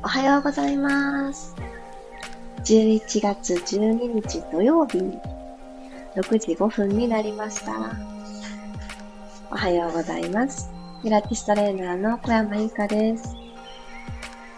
[0.00, 1.56] おはようございます。
[2.62, 4.98] 11月12日土曜日、
[6.14, 7.72] 6時5分になりました。
[9.50, 10.70] おはようございます。
[11.02, 13.34] ピラティストレーナーの小山由かです。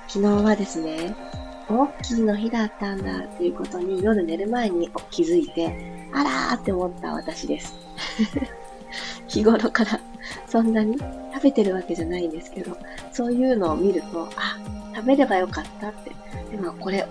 [0.08, 1.16] 昨日はですね、
[1.70, 7.75] 大きいの日だったんだっていうことに夜寝る前に気づいて、あらーって思った私です。
[9.27, 10.00] 日頃から
[10.46, 10.98] そんなに
[11.32, 12.77] 食べてるわけじゃないんですけど、
[13.11, 14.58] そういうのを見ると、あ、
[15.00, 16.13] 食べればよかったって。
[16.50, 17.07] でもこれ、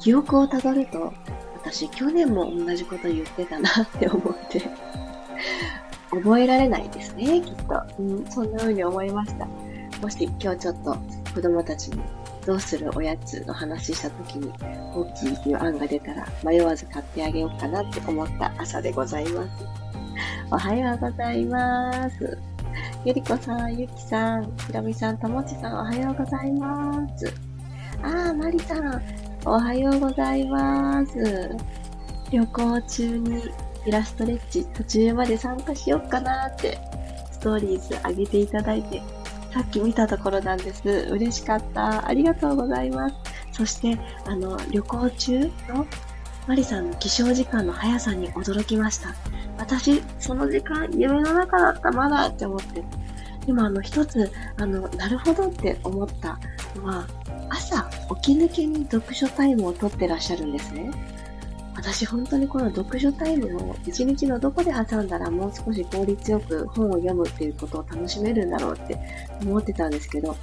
[0.00, 1.12] 記憶をたどると、
[1.54, 4.62] 私去年も同じこと言ってたなって思って
[6.10, 7.82] 覚えられないですね、きっと。
[7.98, 9.46] うん、そんな風に思いました。
[10.00, 10.96] もし今日ちょっと
[11.34, 12.00] 子供たちに
[12.46, 14.50] どうするおやつの話した時に、
[14.94, 19.50] 大きいっていう案が出たら迷わず買ってあげようかなって思った朝でございます。
[20.50, 22.57] おはようございます。
[23.04, 27.32] ゆりこさん、ゆきさん、ひろみさん、ともちさん、おはようございます。
[28.02, 29.02] あー、まりさん、
[29.44, 31.56] おはようございます。
[32.32, 33.42] 旅行中に
[33.86, 36.76] イラストレッチ途中まで参加しよっかなーって
[37.30, 39.00] ストーリーズ上げていただいて、
[39.54, 40.82] さっき見たところなんです。
[40.88, 42.06] 嬉しかった。
[42.08, 43.14] ありがとうございます。
[43.52, 43.96] そして、
[44.26, 45.86] あの、旅行中の
[46.48, 49.14] マリさんの起床時間の速さに驚きました。
[49.58, 52.82] 私、その時間、夢の中だった、まだって思って。
[53.46, 56.38] でも、あの、一つ、あの、なるほどって思った
[56.76, 57.06] のは、
[57.50, 57.82] 朝、
[58.22, 60.90] 起き抜けに読書タイムを取ってらっしゃるんですね。
[61.74, 68.98] 私、本当にこの読書タイムを一日のどこで挟んだらもう少し効率よく本を読むっていうことを楽しめるんだろうって
[69.42, 70.36] 思ってたんですけど、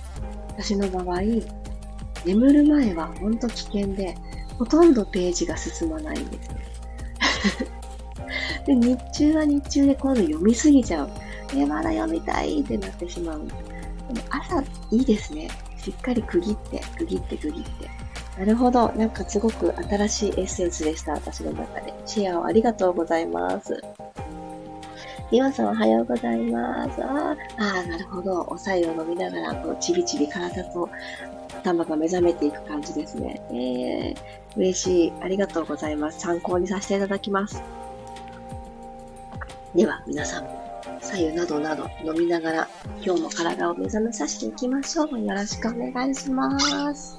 [0.50, 1.22] 私の場合、
[2.26, 4.16] 眠る前は本当危険で、
[4.58, 6.50] ほとんどページが進まないんです。
[8.66, 11.10] で、日中は日中で今度読みすぎちゃう。
[11.56, 13.48] え、まだ読みたいってなってしまう。
[13.48, 15.50] でも朝いいですね。
[15.78, 17.90] しっかり区切って、区切って区切って。
[18.40, 18.92] なるほど。
[18.94, 21.14] なんかすごく新しいエッセンスでした。
[21.14, 21.94] 私の中で。
[22.06, 23.82] シェアをありがとうございます。
[25.32, 27.04] リオさんおはようございます。
[27.04, 28.46] ああ、なるほど。
[28.50, 30.90] お白湯を飲みながら、こう、ちびちび体と
[31.62, 33.42] 頭が目覚めていく感じですね。
[33.50, 35.14] えー、嬉しい。
[35.22, 36.20] ありがとうございます。
[36.20, 37.62] 参考にさせていただきます。
[39.76, 42.70] では、皆さんも、左右などなど飲みながら、
[43.04, 45.20] 今日も体を目覚めさせていきましょう。
[45.20, 47.18] よろしくお願いします。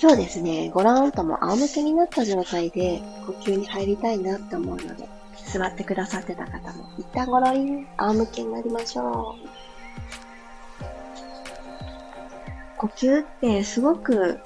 [0.00, 5.06] 今日ですね、ご覧とも仰向けになった状態で呼吸に入りたいなって思うので、
[5.52, 9.44] 座ってくださってた方も、一旦ごろりん、仰向けになりましょう。
[12.78, 14.40] 呼吸ってすごく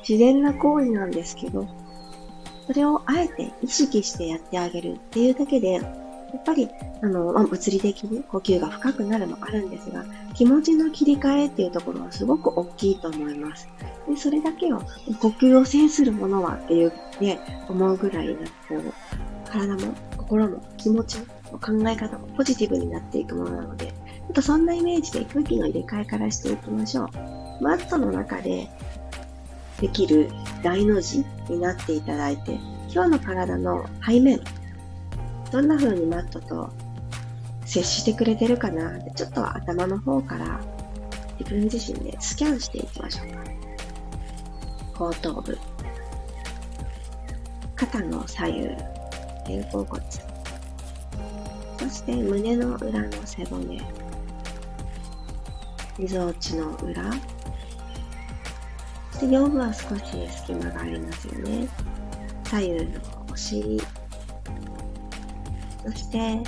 [0.00, 1.68] 自然な行為なんですけど、
[2.68, 6.68] それをあえて意識してやってあげるっていうだけで、やっぱり、
[7.02, 13.66] あの、まあ、物理的に呼吸が深くなるもあるんですが、気持ちの切り替えっていうところはすごく大きいと思います。
[14.06, 14.80] で、それだけを、
[15.20, 17.40] 呼吸を制するものはっていうね、
[17.70, 18.34] 思うぐらいな、
[18.68, 18.92] こう、
[19.50, 21.24] 体も心も気持ちも
[21.58, 23.94] 考え方もポジティブになっていくものなので、ちょ
[24.30, 27.08] っとそんなイメージで空気の入れ替えからしていきましょう。
[27.62, 28.68] マットの中で
[29.80, 30.30] できる
[30.62, 32.58] 大の字になっていただいて、
[32.92, 34.40] 今日の体の背面、
[35.52, 36.70] どんな風にマットと
[37.64, 38.98] 接してくれてるかな？
[38.98, 40.60] って、ちょっと頭の方から
[41.38, 43.38] 自分自身でスキャンしていきましょうか。
[44.98, 45.56] 後頭部、
[47.76, 48.68] 肩の左右、
[49.46, 50.02] 肩甲骨、
[51.78, 53.80] そして胸の裏の背骨、
[55.96, 57.12] みぞおちの裏、
[59.20, 61.68] で、腰部は少し隙間がありますよね。
[62.44, 63.00] 左右の
[63.32, 63.80] お尻。
[65.84, 66.42] そして、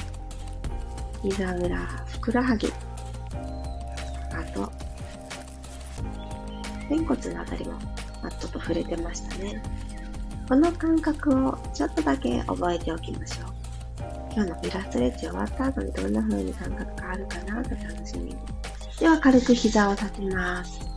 [1.22, 1.76] 膝裏、
[2.06, 2.72] ふくらはぎ。
[4.32, 4.70] あと、
[6.88, 7.72] 仙骨のあたりも
[8.22, 9.62] マットと触れてましたね。
[10.48, 13.60] この感覚をちょっとだけ覚えておきましょう。
[14.34, 18.36] 今日のイラストレッチ終わった後にどんな風に感覚があるかなと楽しみに。
[18.98, 20.89] では軽く膝を立てます。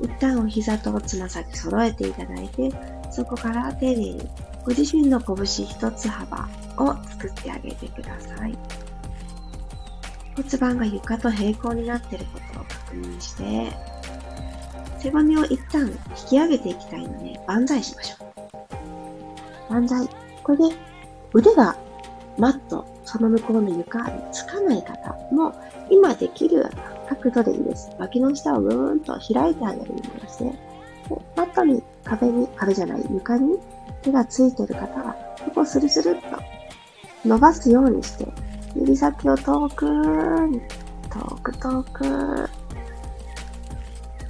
[0.00, 2.70] 一旦お膝とつま先揃えていただいて、
[3.10, 4.28] そこから丁寧に
[4.64, 6.48] ご自身の拳一つ幅
[6.78, 8.58] を作ってあげてください。
[10.36, 13.72] 骨盤が床と平行になっていることを確認して、
[14.98, 15.96] 背骨を一旦引
[16.28, 18.24] き上げていきたいので、万歳しましょ
[19.70, 19.72] う。
[19.72, 20.08] 万歳。
[20.42, 20.76] これで
[21.32, 21.76] 腕が
[22.38, 25.54] マット、その向こうの床につかない方も、
[25.90, 26.68] 今できる
[27.08, 27.90] 角度でいいです。
[27.98, 30.58] 脇の下をぐーんと開いてあげるんですね。
[31.08, 33.58] でマットに、壁に、壁じゃない、床に
[34.02, 36.38] 手がついてる方は、ここスルスルっと
[37.24, 38.26] 伸ばすようにして、
[38.74, 40.60] 指先を遠くに
[41.10, 42.48] 遠く遠く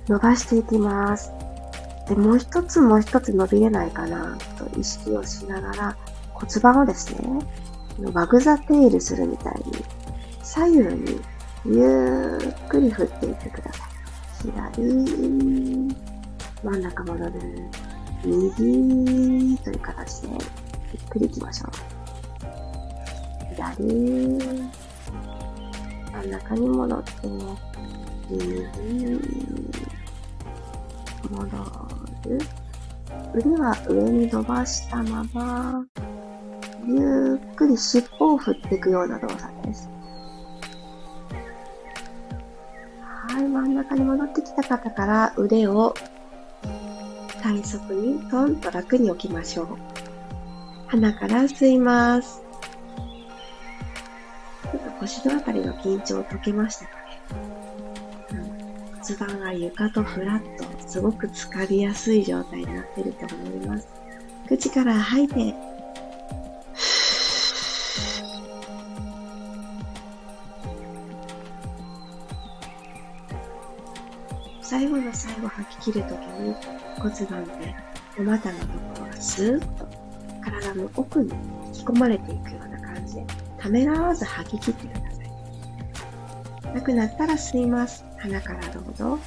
[0.09, 1.33] 伸ばしていきます。
[2.09, 5.97] で、もう一つもう一つ伸びれないかなと意識をしながら
[6.33, 7.21] 骨盤をですね、
[8.13, 9.73] ワグザテールするみたいに
[10.43, 11.21] 左右に
[11.69, 13.91] ゆっくり振っていってください。
[14.43, 14.83] 左、
[16.63, 17.33] 真ん中戻る。
[18.25, 20.39] 右という形でゆっ
[21.09, 21.71] くり行きましょう。
[23.55, 23.83] 左、
[26.13, 27.11] 真ん中に戻って、
[28.31, 28.45] 右、
[31.31, 31.47] 戻
[32.29, 32.39] る。
[33.35, 35.85] 腕は上に伸ばしたまま、
[36.87, 39.96] ゆっくり尻尾を振っていくような動作です。
[43.89, 45.95] 中に戻ってきた方から腕を
[47.43, 49.69] 体側にトンと楽に置きましょう。
[50.89, 52.43] 鼻から吸います。
[54.63, 56.91] ちょっと腰のあたりの緊張解けましたか
[58.33, 58.41] ね、
[59.01, 63.89] 骨盤が床とフラット、すごく疲れやすい状態になってると思います。
[64.49, 65.55] 口から吐いて
[74.77, 76.55] 最後の最後吐き切るときに
[76.99, 77.75] 骨盤で
[78.19, 79.89] お股のところがスーッと
[80.45, 81.33] 体の奥に
[81.69, 83.27] 引き込まれていくような感じで
[83.57, 86.75] ためらわず吐き切ってください。
[86.75, 88.05] なくなったら吸います。
[88.19, 89.19] 鼻からどうぞ。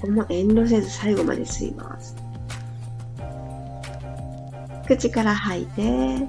[0.00, 2.16] ここも遠慮せず最後まで吸います。
[4.86, 6.26] 口から吐いて、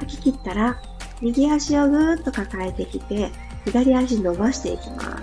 [0.00, 0.80] 吐き切ったら、
[1.20, 3.30] 右足をぐーっと抱えてきて、
[3.64, 5.18] 左足伸ばしていきま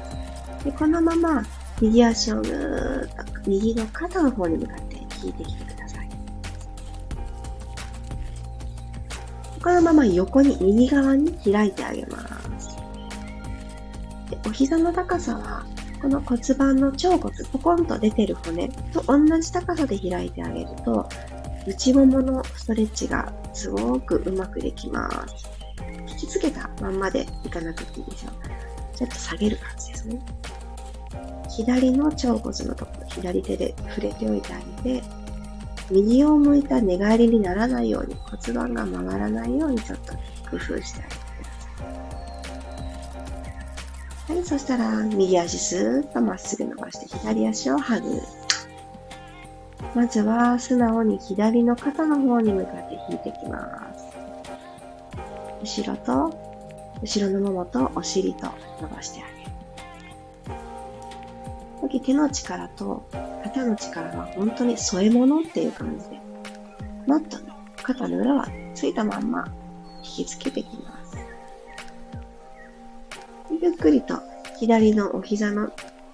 [0.60, 0.66] す。
[0.66, 1.44] でこのまま、
[1.82, 6.10] 右足をぐーっと右の肩の方に向かって引いてきてください。
[9.64, 12.20] このまま横に右側に開いてあげま
[12.60, 12.78] す。
[14.30, 15.66] でお膝の高さは、
[16.02, 21.08] この骨盤の腸骨、ポコンと出てる骨と同じ高さで開いてあげると、
[21.66, 25.50] 内もものストレッチがすごくうまくできます。
[26.10, 28.34] 引きつけたまんまでいかなくていいでしょう。
[28.98, 30.20] ちょっと下げる感じですね。
[31.50, 35.04] 左の腸骨のところ、左手で触れておいてあげて、
[35.90, 40.14] 右を向いた寝返りにならないように骨盤が回らないようにちょっと
[40.50, 41.50] 工夫してあげてくだ
[44.28, 44.36] さい。
[44.36, 48.22] はい、そしたら右足スーッとまっすぐ伸ばして左足をハグ。
[49.96, 53.94] まずは素直に左の肩の方に向かって引いていきま
[55.64, 55.82] す。
[55.82, 56.38] 後ろと、
[57.02, 57.90] 後ろのももと。
[57.96, 58.48] お尻と。
[58.82, 59.46] 伸ばしてあげる。
[62.02, 63.08] 手の力と。
[63.44, 66.20] 肩の力は本当に添え物っていう感じで、
[67.08, 67.46] マットに
[67.82, 69.48] 肩の裏はついたまんま
[70.04, 71.18] 引きつけていきます。
[73.62, 74.20] ゆっくりと。
[74.60, 75.72] 左のお膝の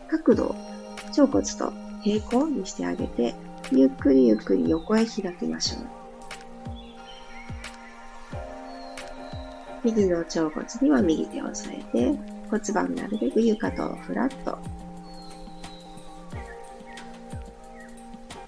[0.08, 0.56] 角度を
[1.18, 1.74] 腸骨と。
[2.04, 3.36] 平行にしてあげて、
[3.74, 5.88] ゆっくりゆっくり横へ開きましょう。
[9.84, 12.20] 右の腸骨には右手を添えて、
[12.50, 14.58] 骨盤なるべく床とフラット。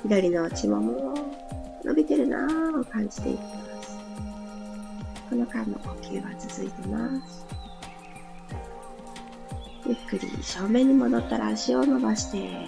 [0.04, 1.14] 左の内もも
[1.86, 3.48] 伸びてるなぁを感じていきま
[3.82, 3.98] す。
[5.30, 7.46] この間の呼吸は続いてます。
[9.88, 12.68] ゆっくり正面に戻ったら足を伸ばして、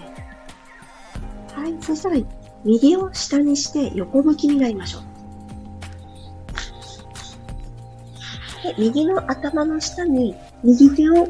[1.54, 2.16] はい、そしたら
[2.66, 5.02] 右を下にして横向きになりましょう。
[8.64, 11.28] で右の頭の下に右手を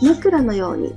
[0.00, 0.92] 枕のように、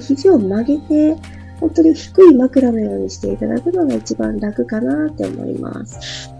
[0.00, 1.16] 肘を曲げて、
[1.60, 6.30] 本当に低い枕のようにしていただくのが一番楽かなって思います。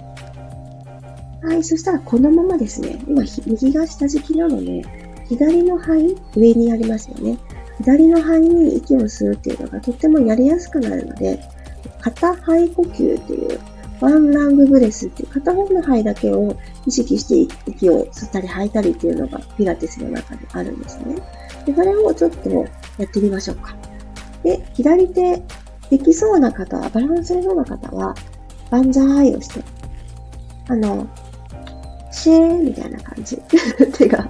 [1.42, 4.82] はい、そしたらこのままですね、今右が下敷きなので、
[5.28, 7.38] 左の肺、上にありますよね。
[7.78, 11.40] 左の肺に息を吸うっていうのがとってもやりやすくなるので、
[12.04, 13.58] 片肺呼吸っていう、
[14.00, 16.54] ワンラングブレスっていう片方の肺だけを
[16.86, 21.16] 意識して息を吸ったり吐いたりっていうのがピラティスの中であるんですね。
[21.64, 23.74] で、それをちょっとやってみましょうか。
[24.42, 25.42] で、左手
[25.88, 28.14] できそうな方は、バランスのような方は、
[28.70, 29.62] 万歳をして、
[30.68, 31.06] あの、
[32.10, 33.38] シェーみたいな感じ。
[33.96, 34.28] 手が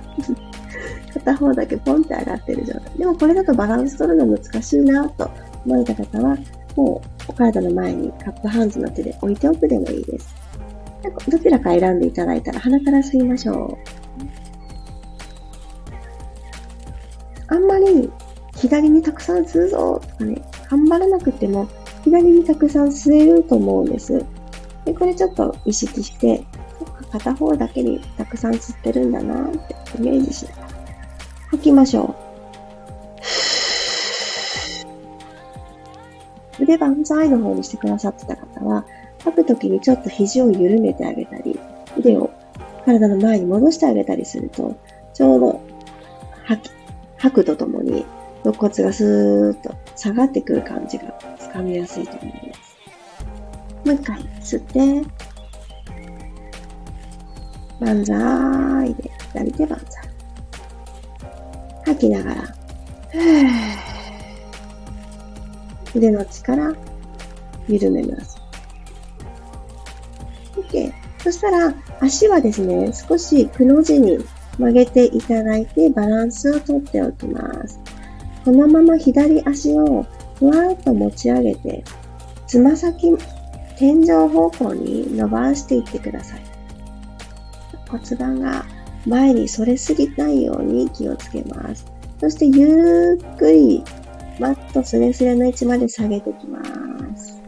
[1.14, 2.98] 片方だけポンって上がってる状態。
[2.98, 5.30] でもこれだとバランス取るの難しいなと
[5.64, 6.36] 思われた方は、
[6.76, 10.34] もうお体の前にカップハンズの手で置いておくでもいいです。
[11.28, 14.34] どちらか選んでいただいたら鼻から吸いましょう。
[17.48, 18.10] あんまり
[18.56, 21.68] 左にたくさん吸うぞとかね、頑張らなくても
[22.02, 24.24] 左にたくさん吸えると思うんです。
[24.84, 26.44] で、これちょっと意識して、
[27.10, 30.68] 片方だけにたくさん吸ってるんだなってイメージしながら
[31.50, 32.23] 吐きましょう。
[36.64, 38.86] 腕万歳の方にしてくださってた方は、
[39.22, 41.58] 吐くときにちょっと肘を緩めてあげたり、
[41.96, 42.30] 腕を
[42.84, 44.74] 体の前に戻してあげたりすると、
[45.12, 45.60] ちょうど
[46.44, 46.72] 吐き、
[47.18, 48.04] 吐くとともに
[48.44, 51.04] 肋骨がスーッと下がってくる感じが
[51.38, 52.76] つかみやすいと思います。
[53.84, 55.08] もう一回吸って、
[57.80, 60.04] 万歳で左手万歳。
[61.84, 62.42] 吐きながら、
[65.94, 66.74] 腕の力、
[67.68, 68.36] 緩めます。
[70.56, 70.92] OK。
[71.22, 74.18] そしたら、足はですね、少しくの字に
[74.58, 77.80] 曲げていただいてバランスをとっておきます。
[78.44, 80.04] このまま左足を
[80.38, 81.82] ふわっと持ち上げて、
[82.46, 83.16] つま先、
[83.78, 86.42] 天井方向に伸ばしていってください。
[87.88, 88.64] 骨盤が
[89.06, 91.86] 前に反れすぎないように気をつけます。
[92.20, 93.82] そしてゆっくり
[94.40, 96.60] マットスレスレの位置まで下げていきま
[97.16, 97.40] す。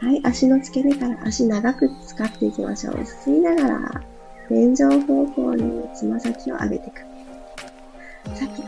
[0.00, 2.94] はい、足の付け根から足長く使っていきましょう。
[2.96, 4.02] 吸いながら
[4.48, 7.00] 天井方向につま先を上げていく。
[8.36, 8.66] さっきの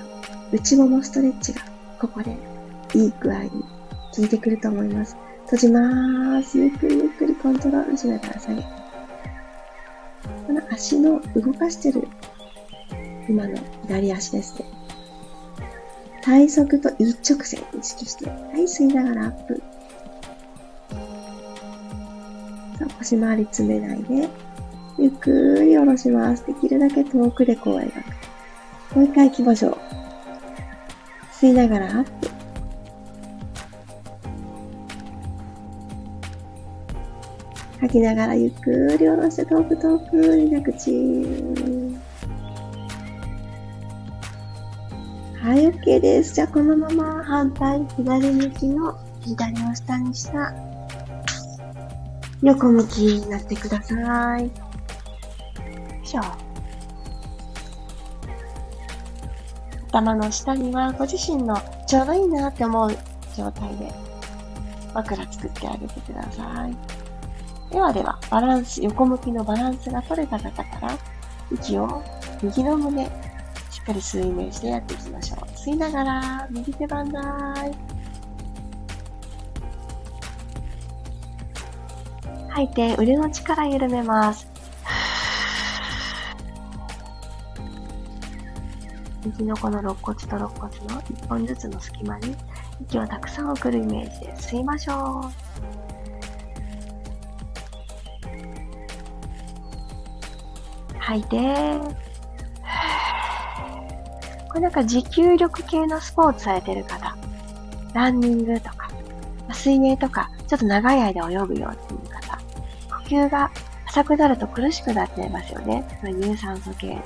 [0.53, 1.63] 内ももストレッチが
[2.01, 2.37] ここで
[2.95, 5.17] いい具合に効いてくると思います。
[5.45, 6.59] 閉じまーす。
[6.59, 8.69] ゆっくりゆっくりコントロールしながら下げて。
[10.47, 12.07] この足の動かしてる
[13.29, 14.76] 今の左足ですね。
[16.27, 19.63] 体側と一直線意識して、はい、吸いながらアップ。
[22.77, 24.29] さあ、腰回り詰めないで、
[24.99, 26.45] ゆっくり下ろします。
[26.45, 28.97] できるだけ遠くでこう描く。
[28.97, 29.79] もう一回行きましょう。
[31.33, 32.29] 吸いながらアップ。
[37.83, 40.91] 吐きながらゆっくり下ろして遠く遠く二口。
[40.91, 40.97] は
[41.69, 41.86] い、
[45.87, 46.35] OK です。
[46.35, 50.53] じゃあこのまま反対左向きの左を下にした
[52.43, 54.43] 横向きになってください。
[54.43, 54.51] よ
[56.03, 56.23] いしょ。
[59.91, 62.91] 頭の下にはご自身のちょうどいいなって思う
[63.37, 63.93] 状態で
[64.93, 67.73] 枕作ってあげてください。
[67.73, 70.99] ではでは、バランス、横向きのバランスが取れた方から
[71.53, 72.03] 息を
[72.43, 73.09] 右の胸、
[73.87, 75.39] かり吸うイメージでやっていきましょう。
[75.51, 77.25] 吸いながら、右手バンダイ。
[82.49, 84.49] 吐いて、腕の力緩めます。
[89.25, 92.37] 右のこの肋骨と肋骨の一本ずつの隙間に
[92.83, 95.31] 息をたくさん送るイメージで吸いましょう。
[100.99, 101.79] 吐いて、
[104.57, 107.15] これなんか持久力系のスポーツされてる方、
[107.93, 108.89] ランニングとか、
[109.53, 112.39] 水泳とか、ちょっと長い間泳ぐよっていう方、
[113.03, 113.51] 呼吸が
[113.87, 115.85] 浅くなると苦しくなっちゃいますよね。
[116.05, 116.97] 有酸素系。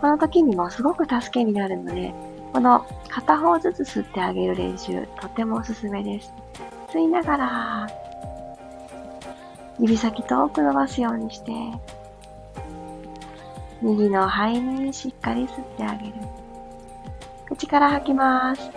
[0.00, 2.14] この時にもすごく助けになるので、
[2.54, 6.32] この片方ずつ吸ってあげる練習、とてもおすすめです。
[6.94, 7.88] 吸いながら、
[9.78, 11.52] 指先遠く伸ばすようにして、
[13.82, 16.14] 右の肺にしっかり吸ってあげる。
[17.48, 18.70] 口から吐きます。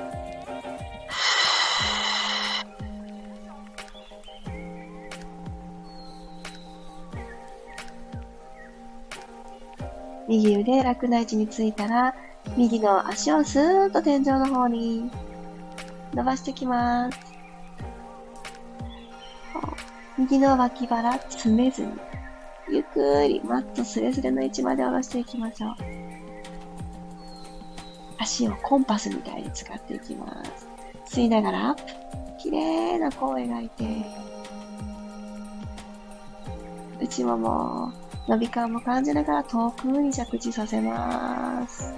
[10.30, 12.16] 右腕楽な位置についたら、
[12.56, 15.12] 右の足をスーッと天井の方に
[16.13, 17.20] 伸ばしてきます。
[20.18, 21.92] 右の脇腹詰めずに、
[22.72, 25.91] ゆっくりマットスレスレの位置まで下ろしていきましょう。
[28.22, 30.68] 足をコンパスみたいに使っていきます。
[31.16, 31.75] 吸いながら、
[32.38, 33.84] 綺麗な弧を描いて、
[37.01, 37.94] 内もも
[38.28, 41.92] 伸び感も感じながら遠くに着地させます。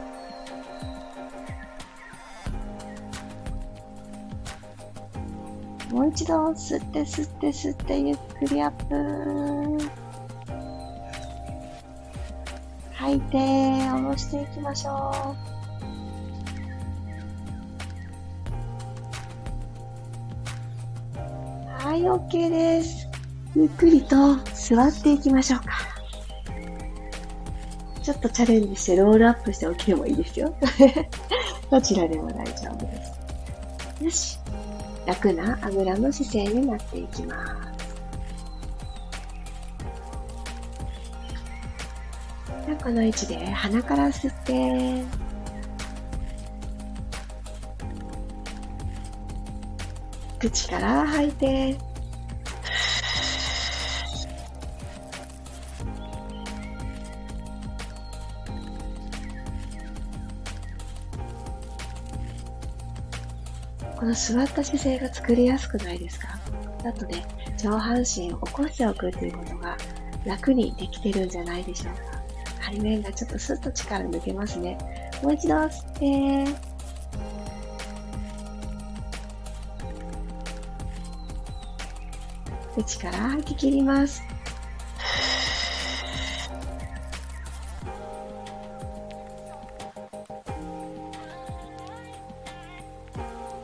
[5.92, 9.94] もう一度吸って吸って吸ってゆっくりアップ。
[12.94, 15.63] 吐いて下ろしていきましょう。
[21.94, 23.08] はい、OK です。
[23.56, 25.66] ゆっくりと座っていきましょうか。
[28.02, 30.56] ちょっとチャレンジしてロールアップして起きてもいいですよ。
[31.70, 34.04] どちらでも大丈夫です。
[34.04, 34.40] よし。
[35.06, 37.46] 楽なあぐらの姿勢になっていきま
[37.78, 37.96] す。
[42.84, 45.06] この位置で鼻から吸って、
[50.44, 51.78] 口から吐いて、
[63.96, 66.38] この座った姿勢が作りやすくないですか？
[66.84, 67.26] だとね、
[67.58, 69.78] 上半身を起こしておくということが
[70.26, 72.02] 楽にできてるんじゃないでしょうか。
[72.70, 74.78] 背面がちょっとスッと力抜けますね。
[75.22, 76.73] もう一度吸って、
[82.76, 84.24] 口から吐き切ります。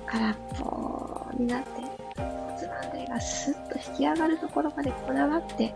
[0.05, 1.69] 空っぽになって、
[2.17, 5.73] 骨盤底がスッと引き上がるところまでこだわって、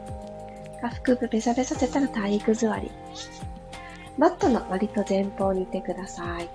[0.82, 2.92] 下腹部ベサベサせたら体育座り。
[4.18, 6.50] マットの割と前方にいてください。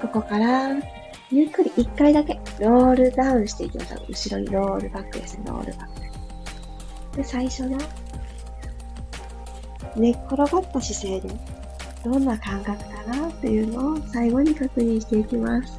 [0.00, 0.74] ここから、
[1.30, 4.04] ゆっくり一回だけロールダウンしていきましょう。
[4.08, 5.86] 後ろにロールバックですね、ロールバッ
[7.10, 7.16] ク。
[7.16, 7.78] で、最初の
[9.96, 11.34] 寝っ転がった姿勢で、
[12.04, 15.72] どんな感覚かなっていうのを最後に確認していきます。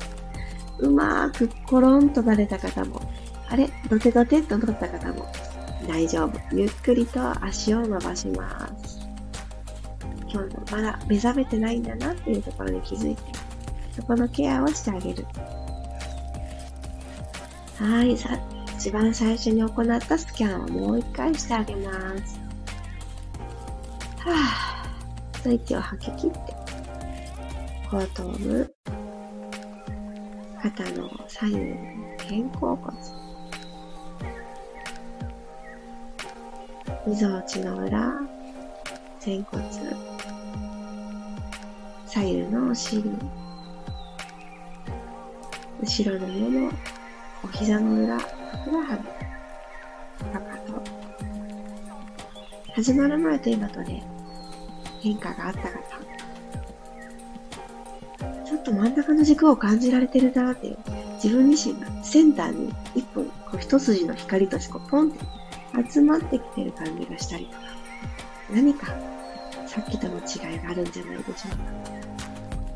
[0.80, 3.00] うまーくコロンとなれた方も、
[3.48, 3.70] あれ？
[3.90, 5.32] ドテドテとなった方も
[5.88, 6.40] 大丈夫。
[6.56, 9.00] ゆっくりと足を伸ばします。
[10.28, 13.22] 今日のまだ目覚めてないんだなっていうところに気づいて、
[13.96, 15.26] そこのケアをしてあげる。
[17.82, 18.30] はい、さ、
[18.78, 21.92] 一番最初に行ったスキャンをもう一回してあげま
[22.24, 22.40] す。
[24.20, 26.38] はぁ、息を吐き切って、
[27.90, 28.72] 後頭部、
[30.62, 31.76] 肩の左右の
[32.20, 32.98] 肩甲骨、
[37.08, 38.13] みぞおちの裏、
[39.26, 39.63] 前骨、
[42.06, 43.12] 左右のお尻、
[45.82, 46.72] 後ろのもも、
[47.43, 48.25] お膝の裏、ふ
[48.65, 49.04] くらはぎ、
[50.32, 50.80] かかと。
[52.75, 54.04] 始まる前と今とで
[55.01, 55.69] 変化があった方。
[58.45, 60.77] ちょっと真ん中の軸を感じられてるなっていう、
[61.15, 65.19] 自分自身がセンターに一本、こう一筋の光としてこうポンって
[65.91, 67.58] 集まってきてる感じがしたりとか、
[68.54, 68.86] 何か
[69.65, 71.58] さっきとの違いがあるんじゃないでしょうか。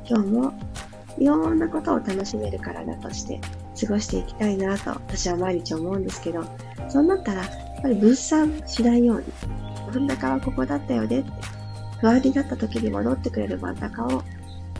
[0.07, 0.53] 今日も
[1.19, 3.39] いろんなことを楽しめる体として
[3.79, 6.43] 過ごしていきたいなと私は毎日思うんですけど、
[6.89, 9.25] そうなったらやっぱり分散しないように、
[9.93, 11.31] 真ん中はここだったよねって、
[11.99, 14.23] 不安になった時に戻ってくれる真ん中を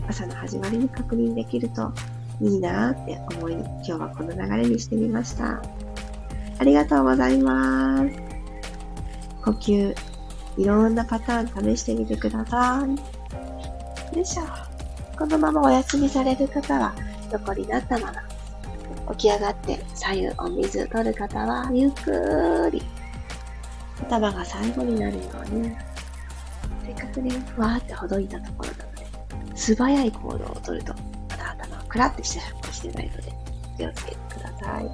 [0.08, 1.92] 朝の始まりに確認できると
[2.40, 5.62] いいなって思い、今日はこの流れにしてみました。
[6.58, 8.04] ありがとうございます。
[9.44, 9.94] 呼吸、
[10.58, 14.16] いろんなパターン試してみてください。
[14.16, 14.42] よいしょ。
[15.18, 16.94] このままお休みされる方は、
[17.32, 18.12] 横になったまま、
[19.12, 22.82] 起き上がって左右お水取る方は、ゆっくり、
[24.02, 25.76] 頭が最後になるように、
[26.84, 30.94] せっかくね、ふわーってほどいたところなので、素早い行動をとると、
[31.30, 32.40] まだ頭がクラってして
[32.72, 33.32] してないので、
[33.76, 34.90] 気をつけてください。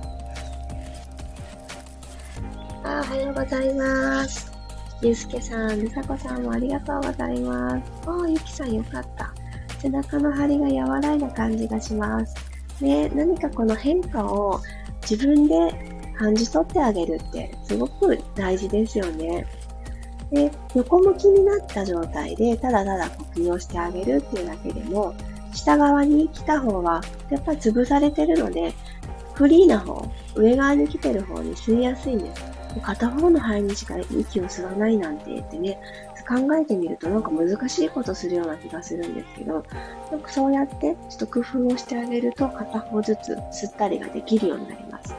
[2.84, 4.52] あおはようございます。
[5.02, 7.92] ゆうすけさん、りさこさんもありがとうございます。
[8.06, 9.32] おー、ゆきさんよかった。
[9.80, 12.34] 背中の張りが和らいだ感じがします。
[12.82, 14.60] ね、何かこの変化を
[15.08, 15.56] 自分で
[16.16, 19.46] 感じ取ってあげるってすごく大事ですよね。
[20.30, 25.14] で、横向きになった状態でただただ呼吸をしてあげるっていうだけでも、
[25.52, 28.72] 下側に来た方はやっぱり潰されてるので、
[29.34, 30.02] フリーな方、
[30.34, 32.42] 上側に来てる方に吸いやすいんです。
[32.80, 35.78] 片方の肺にしか息を吸わないなんて言ってね、
[36.32, 39.62] 考えてみるとなんか難しいことするような気がするんですけど、
[40.10, 45.14] なんかそうやってちょっと工夫をしてあげると片方ずつ吸ったりができるようになります。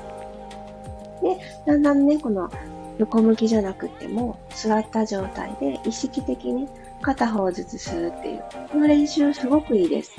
[1.21, 2.49] で、だんだんね、この
[2.97, 6.67] 横向きじゃなくても座った状態で意識的に
[7.01, 10.11] 片方ずつ吸うっていう、この練習すごくいいです。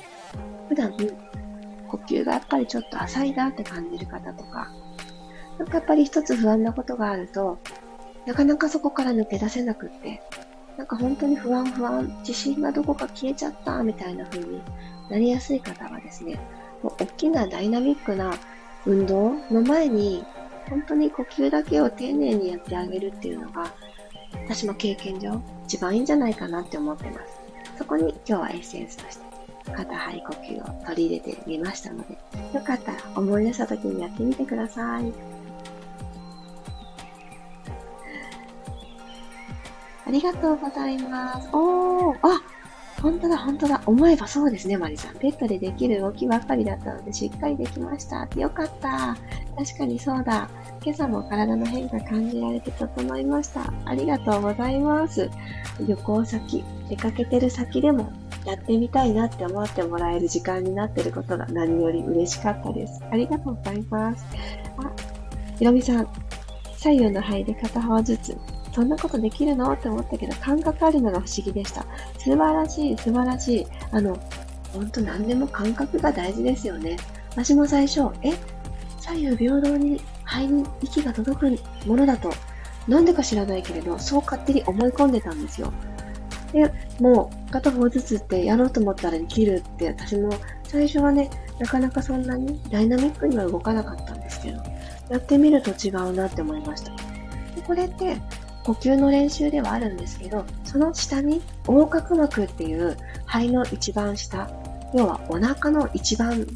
[0.69, 0.93] 普段
[1.89, 4.71] 呼吸がやっぱりちょっと浅いなって感じる方とか、
[5.59, 7.59] なんかやっぱり一つ不安なことがあると、
[8.27, 10.23] なかなかそこから抜け出せなくって、
[10.77, 14.61] なんか本当に不安不安、自信がどこか消えちゃったみたいな風に
[15.09, 16.39] なりやすい方はですね、
[16.83, 18.35] もう大きなダイナミックな
[18.85, 20.25] 運動の前に、
[20.69, 23.73] 本当に呼吸だけを丁寧にやってあげるっていうのが、
[24.47, 27.41] 私も経験上一番いいんじゃないかなって思ってます。
[27.79, 29.25] そこに今日はエッセンスとして
[29.73, 32.19] 肩肺呼吸を取り入れてみましたので、
[32.53, 35.13] よかったら思い出した時にやってみてください。
[40.15, 41.49] りがとうございます。
[41.53, 42.41] おー、あ、
[43.03, 43.83] 本当だ、本当だ。
[43.85, 45.19] 思えばそうですね、マリさん。
[45.19, 48.29] ベッドでできる動きばっかりだったので、しっかりできました。
[48.37, 49.17] よかった。
[49.57, 50.49] 確かにそうだ。
[50.83, 53.73] 今朝も体の変化感じられて整いました。
[53.85, 55.29] ありがとうございます。
[55.81, 58.13] 旅行先、出かけてる先でも
[58.47, 63.03] やってみたいなって思ってもらえる時間になってることが何より嬉しかったです。
[63.11, 64.25] ありがとうございます。
[64.79, 64.93] あ、
[65.59, 66.09] ひろみさん、
[66.77, 68.39] 左右の肺で片方ずつ
[68.75, 69.73] そんなことできるの？
[69.73, 71.87] って思ったけど、感覚あるのが不思議でした。
[72.19, 73.67] 素晴らしい、素晴らしい。
[73.93, 74.19] あの、
[74.73, 76.97] ほんと何でも感覚が大事ですよね。
[77.31, 78.33] 私も最初、え？
[79.01, 82.33] 左右平等に肺に息が届くものだと、
[82.89, 85.73] なんでか知らないけれど、そう勝手に思い込んでたんですよ。
[86.53, 90.31] で、もう片方ずつってやろうと思ったらできるって私も
[90.65, 94.63] 最初はね、なかなかそんなにダイナミックには動かなかったんですけど、
[95.11, 96.91] やってみると違うなって思いました。
[96.91, 98.17] でこれって
[98.65, 102.97] 呼吸の練習ではあるんですけど、その下に横隔膜っていう
[103.27, 104.51] 肺の一番下、
[104.95, 106.47] 要はお腹の一番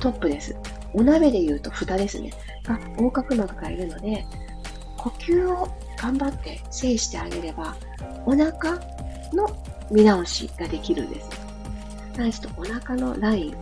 [0.00, 0.54] トップです。
[0.92, 2.32] お鍋で言うと蓋ですね。
[2.64, 4.26] が横隔膜がいるので、
[4.96, 7.76] 呼吸を頑張って制してあげれば、
[8.26, 8.78] お腹
[9.32, 9.48] の
[9.90, 11.30] 見直しができるんです。
[12.18, 13.54] なのちょっとお腹のライン、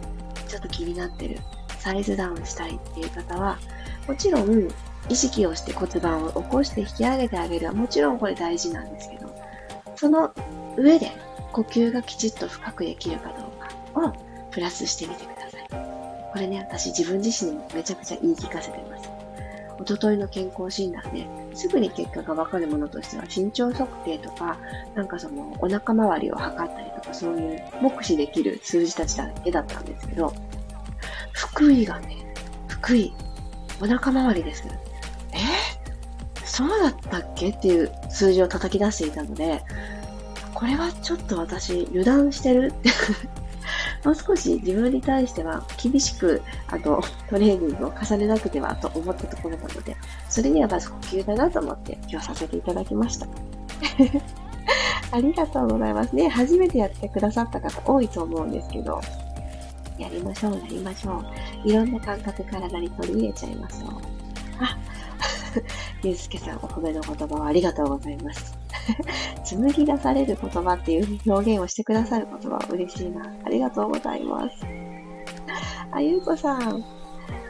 [0.49, 1.39] ちょっと気になってる、
[1.79, 3.59] サイズダウンしたいっていう方は、
[4.09, 4.69] もちろん
[5.09, 9.35] 意識をして骨盤を起こして引き上げてあげるはもちろんこれ大事なんですけど、
[9.97, 10.33] その
[10.77, 11.13] 上で
[11.53, 14.13] 呼吸がきちっと深くできるかどうかを
[14.51, 15.69] プラスしてみてください。
[16.33, 19.11] これね、私自分自身にもめちゃくちゃ言い聞かせてます。
[19.79, 24.57] おとといの健康診断で、すぐに結果がわかるものとしては、身長測定とか、
[24.95, 30.33] なんかその、お腹周りを測ったりとか、そういう目視できる数字たちだけだったんですけど、
[31.33, 32.17] 福井がね、
[32.69, 33.13] 福井、
[33.83, 34.65] お腹周りです。
[35.33, 35.39] え？
[36.45, 37.51] そうだったっけ？
[37.51, 39.63] っていう数字を叩き出していたので、
[40.55, 42.73] これはちょっと私油断してる？
[42.73, 42.91] っ て
[44.05, 49.97] もう少し自分に対しては厳しく、あの、トレーニングを重ねなくてはと思ったところなので、
[50.29, 53.27] それにはまず呼吸だなと思って今日させていただきました。
[55.13, 56.29] ありがとうございますね。
[56.29, 59.01] 初めてやってくださった方多いと思うんですけど、
[59.99, 61.23] やりましょう、やりましょ
[61.65, 61.69] う。
[61.69, 63.91] いろんな感覚体に取り入れちゃいましょう。
[64.61, 64.77] あ、
[66.03, 68.59] ゆうすけさん、お褒めの言葉をありがとうございます。
[69.45, 73.33] 紡ぎ出される言葉っていう表現をしてくださる言葉は嬉しいな。
[73.45, 74.67] ありがとうございます。
[75.91, 76.85] あ、ゆうこさん、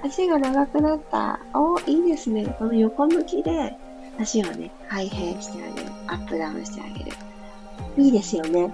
[0.05, 1.41] 足が長くなった。
[1.55, 2.47] お、いいですね。
[2.59, 3.77] この横向きで
[4.19, 5.91] 足をね、開閉してあげる。
[6.09, 7.12] アップダウンしてあげる。
[7.97, 8.71] いいですよね。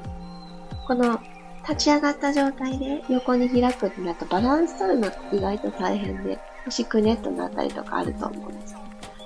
[0.87, 1.21] この
[1.69, 8.78] 立ち上がった状態で横に開くってなるとバランス取るの意外と大変で、腰くねっとなったりとかあると思うんです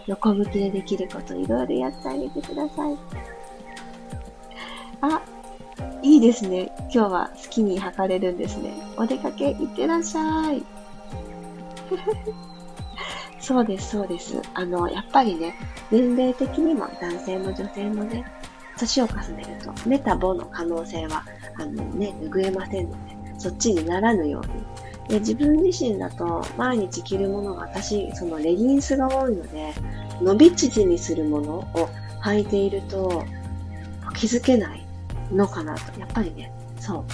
[0.06, 2.98] 横向きでできることいろいろやってあげてください。
[5.00, 5.22] あ、
[6.02, 6.72] いいですね。
[6.92, 8.72] 今日は好きに測れるんですね。
[8.96, 10.64] お出かけいってらっしゃい。
[13.40, 14.40] そうです、そうです。
[14.54, 15.54] あの、やっぱりね、
[15.90, 18.24] 年齢的にも男性も女性もね、
[18.78, 21.24] 年を重ねると、メタボの可能性は、
[21.56, 29.74] あのね、拭えませんので、そっちにならぬように、で自分自身だと毎日着るものが私、そのレギンスが多いので、
[30.20, 31.88] 伸び縮みするものを
[32.22, 33.24] 履いていると
[34.14, 34.86] 気づけない
[35.32, 36.00] のかなと。
[36.00, 37.04] やっぱりね、そう。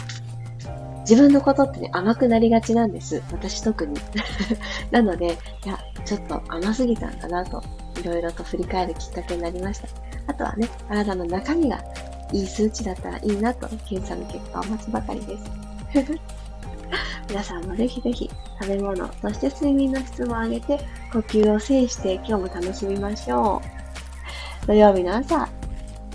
[1.01, 3.23] 自分のことってね、甘くなりがちなんです。
[3.33, 3.99] 私特に。
[4.93, 7.63] なので、いや、ちょっと甘すぎたんだなと、
[7.99, 9.89] いろいろと振り返るきっかけになりました。
[10.27, 11.83] あとはね、体の中身が
[12.33, 15.45] いい数値だったらいいなと、検査の結果を待つばかりです。
[17.29, 20.79] 皆さんもぜひぜひ食べ物、そして睡眠の質も上げて
[21.13, 23.61] 呼吸を制して今日も楽しみましょ
[24.65, 24.67] う。
[24.67, 25.49] 土曜日の朝、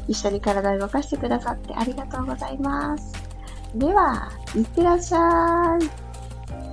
[0.07, 3.13] 一緒に体を動かしてくださってありがとうございます。
[3.75, 6.03] では、いってらっしゃい。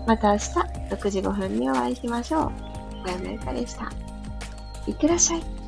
[0.07, 0.44] また明日
[0.90, 2.53] 6時5分にお会いしましょう。
[3.05, 3.90] 小山由かでした。
[4.87, 5.60] いってらっしゃい。